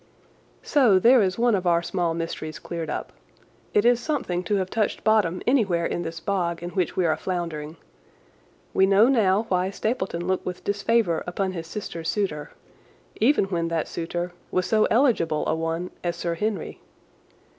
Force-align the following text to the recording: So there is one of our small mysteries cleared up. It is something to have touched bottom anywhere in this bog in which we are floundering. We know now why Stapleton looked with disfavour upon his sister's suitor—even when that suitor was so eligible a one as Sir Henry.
So 0.63 0.97
there 0.97 1.21
is 1.21 1.37
one 1.37 1.53
of 1.53 1.67
our 1.67 1.83
small 1.83 2.15
mysteries 2.15 2.57
cleared 2.57 2.89
up. 2.89 3.13
It 3.71 3.85
is 3.85 3.99
something 3.99 4.41
to 4.45 4.55
have 4.55 4.71
touched 4.71 5.03
bottom 5.03 5.43
anywhere 5.45 5.85
in 5.85 6.01
this 6.01 6.19
bog 6.19 6.63
in 6.63 6.71
which 6.71 6.95
we 6.95 7.05
are 7.05 7.15
floundering. 7.15 7.77
We 8.73 8.87
know 8.87 9.07
now 9.09 9.43
why 9.49 9.69
Stapleton 9.69 10.25
looked 10.25 10.43
with 10.43 10.63
disfavour 10.63 11.23
upon 11.27 11.51
his 11.51 11.67
sister's 11.67 12.09
suitor—even 12.09 13.45
when 13.45 13.67
that 13.67 13.87
suitor 13.87 14.31
was 14.49 14.65
so 14.65 14.85
eligible 14.85 15.47
a 15.47 15.53
one 15.53 15.91
as 16.03 16.15
Sir 16.15 16.33
Henry. 16.33 16.79